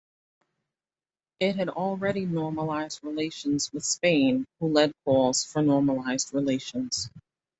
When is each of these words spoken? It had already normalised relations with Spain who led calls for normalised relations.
It 1.39 1.57
had 1.57 1.69
already 1.69 2.25
normalised 2.25 3.03
relations 3.03 3.71
with 3.71 3.85
Spain 3.85 4.47
who 4.59 4.69
led 4.73 4.93
calls 5.05 5.45
for 5.45 5.61
normalised 5.61 6.33
relations. 6.33 7.11